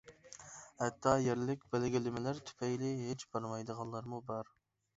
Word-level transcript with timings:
ھەتتا 0.79 1.13
يەرلىك 1.25 1.67
بەلگىلىمىلەر 1.75 2.41
تۈپەيلى 2.49 2.91
ھېچ 3.05 3.29
بارمايدىغانلارمۇ 3.37 4.25
بار. 4.33 4.55